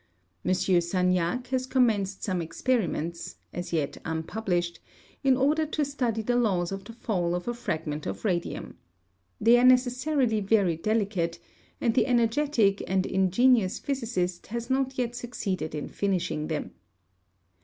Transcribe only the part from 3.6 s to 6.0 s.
yet unpublished, in order to